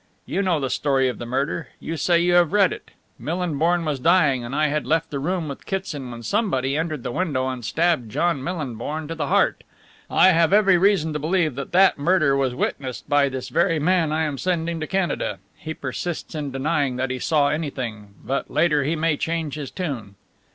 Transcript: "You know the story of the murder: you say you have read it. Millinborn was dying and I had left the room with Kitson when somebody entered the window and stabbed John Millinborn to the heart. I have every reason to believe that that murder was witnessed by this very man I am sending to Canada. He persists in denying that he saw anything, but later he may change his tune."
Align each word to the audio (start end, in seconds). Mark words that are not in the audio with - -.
"You 0.25 0.41
know 0.41 0.59
the 0.59 0.71
story 0.71 1.09
of 1.09 1.19
the 1.19 1.27
murder: 1.27 1.67
you 1.79 1.95
say 1.95 2.19
you 2.19 2.33
have 2.33 2.53
read 2.53 2.73
it. 2.73 2.89
Millinborn 3.19 3.85
was 3.85 3.99
dying 3.99 4.43
and 4.43 4.55
I 4.55 4.65
had 4.65 4.87
left 4.87 5.11
the 5.11 5.19
room 5.19 5.47
with 5.47 5.67
Kitson 5.67 6.09
when 6.09 6.23
somebody 6.23 6.75
entered 6.75 7.03
the 7.03 7.11
window 7.11 7.47
and 7.49 7.63
stabbed 7.63 8.09
John 8.09 8.43
Millinborn 8.43 9.07
to 9.09 9.13
the 9.13 9.27
heart. 9.27 9.63
I 10.09 10.29
have 10.31 10.53
every 10.53 10.75
reason 10.75 11.13
to 11.13 11.19
believe 11.19 11.53
that 11.53 11.71
that 11.73 11.99
murder 11.99 12.35
was 12.35 12.55
witnessed 12.55 13.07
by 13.07 13.29
this 13.29 13.49
very 13.49 13.77
man 13.77 14.11
I 14.11 14.23
am 14.23 14.39
sending 14.39 14.79
to 14.79 14.87
Canada. 14.87 15.37
He 15.55 15.75
persists 15.75 16.33
in 16.33 16.49
denying 16.49 16.95
that 16.95 17.11
he 17.11 17.19
saw 17.19 17.49
anything, 17.49 18.15
but 18.25 18.49
later 18.49 18.83
he 18.83 18.95
may 18.95 19.17
change 19.17 19.53
his 19.53 19.69
tune." 19.69 20.15